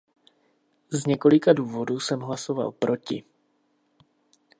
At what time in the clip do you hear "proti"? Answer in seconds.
2.71-3.23